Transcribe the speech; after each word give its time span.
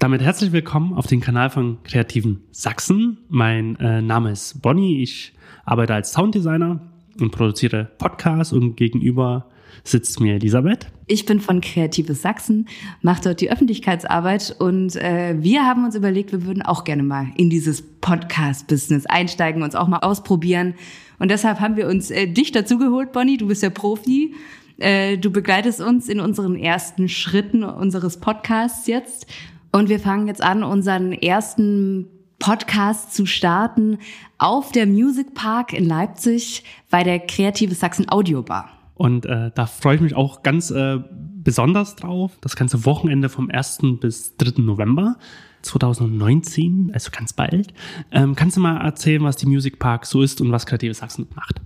Damit 0.00 0.22
herzlich 0.22 0.50
willkommen 0.52 0.94
auf 0.94 1.06
den 1.08 1.20
Kanal 1.20 1.50
von 1.50 1.76
Kreativen 1.84 2.40
Sachsen. 2.52 3.18
Mein 3.28 3.76
äh, 3.76 4.00
Name 4.00 4.30
ist 4.30 4.62
Bonnie. 4.62 5.02
Ich 5.02 5.34
arbeite 5.66 5.92
als 5.92 6.12
Sounddesigner 6.12 6.80
und 7.20 7.32
produziere 7.32 7.90
Podcasts 7.98 8.54
und 8.54 8.76
gegenüber 8.76 9.50
sitzt 9.84 10.18
mir 10.18 10.36
Elisabeth. 10.36 10.86
Ich 11.06 11.26
bin 11.26 11.38
von 11.38 11.60
Kreatives 11.60 12.22
Sachsen, 12.22 12.66
mache 13.02 13.24
dort 13.24 13.42
die 13.42 13.52
Öffentlichkeitsarbeit 13.52 14.56
und 14.58 14.96
äh, 14.96 15.36
wir 15.38 15.66
haben 15.66 15.84
uns 15.84 15.94
überlegt, 15.94 16.32
wir 16.32 16.46
würden 16.46 16.62
auch 16.62 16.84
gerne 16.84 17.02
mal 17.02 17.26
in 17.36 17.50
dieses 17.50 17.82
Podcast-Business 17.82 19.04
einsteigen, 19.04 19.62
uns 19.62 19.74
auch 19.74 19.86
mal 19.86 19.98
ausprobieren. 19.98 20.76
Und 21.18 21.30
deshalb 21.30 21.60
haben 21.60 21.76
wir 21.76 21.86
uns 21.86 22.10
äh, 22.10 22.26
dich 22.26 22.52
dazu 22.52 22.78
geholt, 22.78 23.12
Bonnie. 23.12 23.36
Du 23.36 23.48
bist 23.48 23.62
ja 23.62 23.68
Profi. 23.68 24.34
Äh, 24.78 25.18
du 25.18 25.30
begleitest 25.30 25.82
uns 25.82 26.08
in 26.08 26.20
unseren 26.20 26.56
ersten 26.56 27.10
Schritten 27.10 27.64
unseres 27.64 28.16
Podcasts 28.16 28.86
jetzt. 28.86 29.26
Und 29.72 29.88
wir 29.88 30.00
fangen 30.00 30.26
jetzt 30.26 30.42
an, 30.42 30.62
unseren 30.62 31.12
ersten 31.12 32.06
Podcast 32.38 33.14
zu 33.14 33.26
starten 33.26 33.98
auf 34.38 34.72
der 34.72 34.86
Music 34.86 35.34
Park 35.34 35.72
in 35.72 35.84
Leipzig 35.84 36.64
bei 36.90 37.04
der 37.04 37.20
Kreative 37.20 37.74
Sachsen 37.74 38.10
Audio 38.10 38.42
Bar. 38.42 38.70
Und 38.94 39.26
äh, 39.26 39.50
da 39.54 39.66
freue 39.66 39.96
ich 39.96 40.00
mich 40.00 40.14
auch 40.14 40.42
ganz 40.42 40.70
äh, 40.70 40.98
besonders 41.10 41.96
drauf. 41.96 42.32
Das 42.40 42.56
ganze 42.56 42.84
Wochenende 42.84 43.28
vom 43.28 43.50
1. 43.50 43.78
bis 44.00 44.36
3. 44.36 44.62
November 44.62 45.16
2019, 45.62 46.90
also 46.92 47.10
ganz 47.10 47.32
bald. 47.32 47.72
Ähm, 48.10 48.34
kannst 48.34 48.56
du 48.56 48.60
mal 48.60 48.78
erzählen, 48.78 49.22
was 49.22 49.36
die 49.36 49.46
Music 49.46 49.78
Park 49.78 50.06
so 50.06 50.22
ist 50.22 50.40
und 50.40 50.50
was 50.50 50.66
Kreative 50.66 50.94
Sachsen 50.94 51.28
macht? 51.34 51.60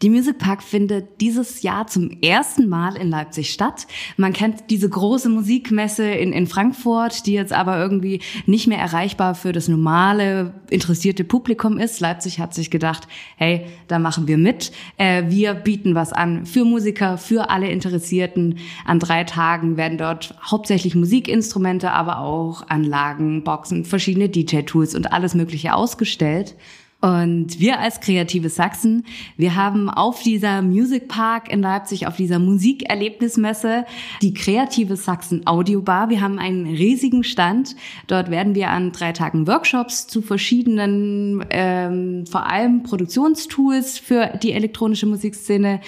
Die 0.00 0.10
Music 0.10 0.38
Park 0.38 0.62
findet 0.62 1.20
dieses 1.20 1.62
Jahr 1.62 1.88
zum 1.88 2.10
ersten 2.22 2.68
Mal 2.68 2.96
in 2.96 3.10
Leipzig 3.10 3.50
statt. 3.52 3.88
Man 4.16 4.32
kennt 4.32 4.70
diese 4.70 4.88
große 4.88 5.28
Musikmesse 5.28 6.08
in, 6.08 6.32
in 6.32 6.46
Frankfurt, 6.46 7.26
die 7.26 7.32
jetzt 7.32 7.52
aber 7.52 7.78
irgendwie 7.78 8.20
nicht 8.46 8.68
mehr 8.68 8.78
erreichbar 8.78 9.34
für 9.34 9.50
das 9.50 9.66
normale 9.66 10.54
interessierte 10.70 11.24
Publikum 11.24 11.78
ist. 11.78 11.98
Leipzig 11.98 12.38
hat 12.38 12.54
sich 12.54 12.70
gedacht, 12.70 13.08
hey, 13.36 13.66
da 13.88 13.98
machen 13.98 14.28
wir 14.28 14.38
mit. 14.38 14.70
Äh, 14.98 15.24
wir 15.28 15.54
bieten 15.54 15.96
was 15.96 16.12
an 16.12 16.46
für 16.46 16.64
Musiker, 16.64 17.18
für 17.18 17.50
alle 17.50 17.68
Interessierten. 17.68 18.58
An 18.84 19.00
drei 19.00 19.24
Tagen 19.24 19.76
werden 19.76 19.98
dort 19.98 20.32
hauptsächlich 20.48 20.94
Musikinstrumente, 20.94 21.90
aber 21.90 22.20
auch 22.20 22.68
Anlagen, 22.68 23.42
Boxen, 23.42 23.84
verschiedene 23.84 24.28
DJ-Tools 24.28 24.94
und 24.94 25.12
alles 25.12 25.34
Mögliche 25.34 25.74
ausgestellt. 25.74 26.54
Und 27.00 27.60
wir 27.60 27.78
als 27.78 28.00
Kreative 28.00 28.48
Sachsen, 28.48 29.04
wir 29.36 29.54
haben 29.54 29.88
auf 29.88 30.20
dieser 30.24 30.62
Music 30.62 31.06
Park 31.06 31.48
in 31.48 31.60
Leipzig, 31.60 32.08
auf 32.08 32.16
dieser 32.16 32.40
Musikerlebnismesse, 32.40 33.84
die 34.20 34.34
Kreative 34.34 34.96
Sachsen 34.96 35.46
Audio 35.46 35.80
Bar. 35.80 36.10
Wir 36.10 36.20
haben 36.20 36.40
einen 36.40 36.66
riesigen 36.66 37.22
Stand. 37.22 37.76
Dort 38.08 38.32
werden 38.32 38.56
wir 38.56 38.70
an 38.70 38.90
drei 38.90 39.12
Tagen 39.12 39.46
Workshops 39.46 40.08
zu 40.08 40.22
verschiedenen, 40.22 41.44
ähm, 41.50 42.26
vor 42.26 42.50
allem 42.50 42.82
Produktionstools 42.82 44.00
für 44.00 44.36
die 44.42 44.52
elektronische 44.52 45.06
Musikszene 45.06 45.80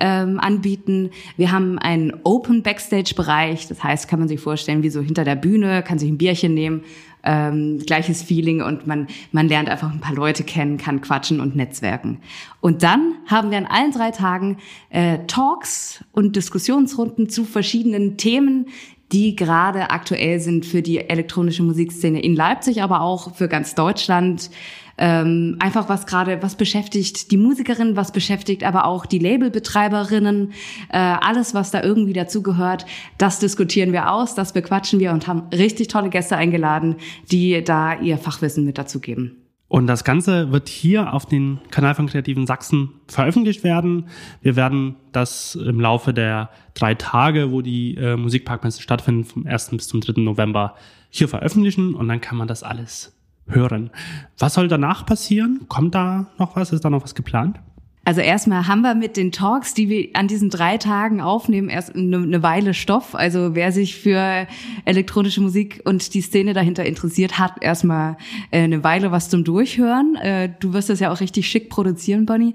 ähm, 0.00 0.40
anbieten. 0.40 1.10
Wir 1.36 1.52
haben 1.52 1.78
einen 1.78 2.14
Open 2.24 2.62
Backstage 2.62 3.14
Bereich. 3.14 3.68
Das 3.68 3.84
heißt, 3.84 4.08
kann 4.08 4.18
man 4.18 4.28
sich 4.28 4.40
vorstellen, 4.40 4.82
wie 4.82 4.88
so 4.88 5.02
hinter 5.02 5.24
der 5.24 5.36
Bühne, 5.36 5.82
kann 5.82 5.98
sich 5.98 6.08
ein 6.08 6.16
Bierchen 6.16 6.54
nehmen 6.54 6.84
ähm, 7.24 7.78
gleiches 7.78 8.22
Feeling 8.22 8.62
und 8.62 8.86
man, 8.86 9.08
man 9.32 9.48
lernt 9.48 9.68
einfach 9.68 9.92
ein 9.92 10.00
paar 10.00 10.14
Leute 10.14 10.44
kennen, 10.44 10.76
kann 10.76 11.00
quatschen 11.00 11.40
und 11.40 11.56
netzwerken. 11.56 12.20
Und 12.60 12.82
dann 12.82 13.14
haben 13.26 13.50
wir 13.50 13.58
an 13.58 13.66
allen 13.66 13.92
drei 13.92 14.10
Tagen 14.10 14.58
äh, 14.90 15.18
Talks 15.26 16.04
und 16.12 16.36
Diskussionsrunden 16.36 17.28
zu 17.28 17.44
verschiedenen 17.44 18.16
Themen, 18.16 18.66
die 19.12 19.36
gerade 19.36 19.90
aktuell 19.90 20.40
sind 20.40 20.66
für 20.66 20.82
die 20.82 21.08
elektronische 21.08 21.62
Musikszene 21.62 22.22
in 22.22 22.34
Leipzig, 22.34 22.82
aber 22.82 23.00
auch 23.00 23.34
für 23.34 23.48
ganz 23.48 23.74
Deutschland 23.74 24.50
ähm, 24.96 25.56
einfach 25.58 25.88
was 25.88 26.06
gerade, 26.06 26.42
was 26.42 26.54
beschäftigt 26.56 27.30
die 27.30 27.36
Musikerin, 27.36 27.96
was 27.96 28.12
beschäftigt 28.12 28.64
aber 28.64 28.86
auch 28.86 29.06
die 29.06 29.18
Labelbetreiberinnen, 29.18 30.52
äh, 30.90 30.98
alles, 30.98 31.54
was 31.54 31.70
da 31.70 31.82
irgendwie 31.82 32.12
dazugehört, 32.12 32.86
das 33.18 33.40
diskutieren 33.40 33.92
wir 33.92 34.12
aus, 34.12 34.34
das 34.34 34.52
bequatschen 34.52 35.00
wir 35.00 35.12
und 35.12 35.26
haben 35.26 35.48
richtig 35.52 35.88
tolle 35.88 36.10
Gäste 36.10 36.36
eingeladen, 36.36 36.96
die 37.30 37.62
da 37.64 37.98
ihr 37.98 38.18
Fachwissen 38.18 38.64
mit 38.64 38.78
dazu 38.78 39.00
geben. 39.00 39.43
Und 39.68 39.86
das 39.86 40.04
Ganze 40.04 40.52
wird 40.52 40.68
hier 40.68 41.12
auf 41.14 41.26
den 41.26 41.58
Kanal 41.70 41.94
von 41.94 42.06
Kreativen 42.06 42.46
Sachsen 42.46 42.90
veröffentlicht 43.08 43.64
werden. 43.64 44.08
Wir 44.40 44.56
werden 44.56 44.96
das 45.12 45.54
im 45.56 45.80
Laufe 45.80 46.12
der 46.12 46.50
drei 46.74 46.94
Tage, 46.94 47.50
wo 47.50 47.62
die 47.62 47.96
äh, 47.96 48.16
Musikparkmesse 48.16 48.82
stattfinden, 48.82 49.24
vom 49.24 49.46
1. 49.46 49.70
bis 49.70 49.88
zum 49.88 50.00
3. 50.00 50.20
November 50.20 50.76
hier 51.10 51.28
veröffentlichen 51.28 51.94
und 51.94 52.08
dann 52.08 52.20
kann 52.20 52.36
man 52.36 52.46
das 52.46 52.62
alles 52.62 53.16
hören. 53.46 53.90
Was 54.38 54.54
soll 54.54 54.68
danach 54.68 55.06
passieren? 55.06 55.66
Kommt 55.68 55.94
da 55.94 56.26
noch 56.38 56.56
was? 56.56 56.72
Ist 56.72 56.84
da 56.84 56.90
noch 56.90 57.02
was 57.02 57.14
geplant? 57.14 57.60
Also 58.06 58.20
erstmal 58.20 58.66
haben 58.66 58.82
wir 58.82 58.94
mit 58.94 59.16
den 59.16 59.32
Talks, 59.32 59.72
die 59.72 59.88
wir 59.88 60.08
an 60.12 60.28
diesen 60.28 60.50
drei 60.50 60.76
Tagen 60.76 61.22
aufnehmen, 61.22 61.70
erst 61.70 61.96
eine, 61.96 62.42
Weile 62.42 62.74
Stoff. 62.74 63.14
Also 63.14 63.54
wer 63.54 63.72
sich 63.72 63.96
für 63.96 64.46
elektronische 64.84 65.40
Musik 65.40 65.80
und 65.84 66.12
die 66.12 66.20
Szene 66.20 66.52
dahinter 66.52 66.84
interessiert, 66.84 67.38
hat 67.38 67.62
erstmal 67.62 68.18
äh, 68.50 68.62
eine 68.62 68.84
Weile 68.84 69.10
was 69.10 69.30
zum 69.30 69.42
Durchhören. 69.42 70.16
Äh, 70.16 70.50
du 70.60 70.74
wirst 70.74 70.90
das 70.90 71.00
ja 71.00 71.10
auch 71.10 71.20
richtig 71.20 71.48
schick 71.48 71.70
produzieren, 71.70 72.26
Bonnie. 72.26 72.52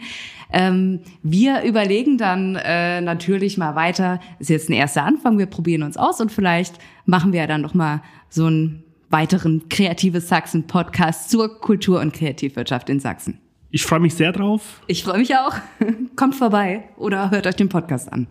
Ähm, 0.51 0.99
wir 1.23 1.63
überlegen 1.63 2.19
dann 2.19 2.55
äh, 2.55 3.01
natürlich 3.01 3.57
mal 3.57 3.73
weiter. 3.73 4.19
Ist 4.37 4.51
jetzt 4.51 4.69
ein 4.69 4.73
erster 4.73 5.03
Anfang. 5.03 5.39
Wir 5.39 5.47
probieren 5.47 5.81
uns 5.81 5.97
aus 5.97 6.21
und 6.21 6.31
vielleicht 6.31 6.75
machen 7.05 7.33
wir 7.33 7.41
ja 7.41 7.47
dann 7.47 7.61
noch 7.61 7.73
mal 7.73 8.03
so 8.29 8.47
ein 8.47 8.83
weiteren 9.09 9.67
Kreatives 9.69 10.27
Sachsen 10.27 10.67
Podcast 10.67 11.31
zur 11.31 11.59
Kultur- 11.59 12.01
und 12.01 12.13
Kreativwirtschaft 12.13 12.89
in 12.89 12.99
Sachsen. 12.99 13.39
Ich 13.71 13.83
freue 13.83 13.99
mich 13.99 14.15
sehr 14.15 14.31
drauf. 14.31 14.81
Ich 14.87 15.03
freue 15.03 15.19
mich 15.19 15.35
auch. 15.35 15.53
Kommt 16.15 16.35
vorbei 16.35 16.89
oder 16.97 17.29
hört 17.29 17.45
euch 17.45 17.55
den 17.55 17.69
Podcast 17.69 18.11
an. 18.11 18.27